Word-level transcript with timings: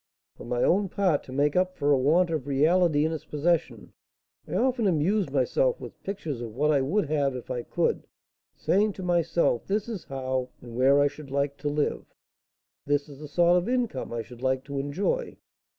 "For 0.35 0.45
my 0.45 0.63
own 0.63 0.89
part, 0.89 1.21
to 1.25 1.31
make 1.31 1.55
up 1.55 1.75
for 1.77 1.91
a 1.91 1.97
want 1.99 2.31
of 2.31 2.47
reality 2.47 3.05
in 3.05 3.11
its 3.13 3.23
possession, 3.23 3.93
I 4.47 4.55
often 4.55 4.87
amuse 4.87 5.29
myself 5.29 5.79
with 5.79 6.01
pictures 6.01 6.41
of 6.41 6.55
what 6.55 6.71
I 6.71 6.81
would 6.81 7.07
have 7.07 7.35
if 7.35 7.51
I 7.51 7.61
could, 7.61 8.07
saying 8.55 8.93
to 8.93 9.03
myself, 9.03 9.67
this 9.67 9.87
is 9.87 10.05
how, 10.05 10.49
and 10.59 10.75
where, 10.75 10.99
I 10.99 11.05
should 11.07 11.29
like 11.29 11.55
to 11.57 11.69
live, 11.69 12.07
this 12.83 13.07
is 13.07 13.19
the 13.19 13.27
sort 13.27 13.57
of 13.57 13.69
income 13.69 14.11
I 14.11 14.23
should 14.23 14.41
like 14.41 14.63
to 14.63 14.79
enjoy. 14.79 15.37